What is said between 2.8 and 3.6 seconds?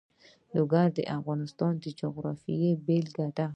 بېلګه ده.